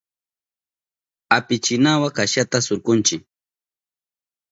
[1.37, 3.15] Apichinawa kashata surkunchi.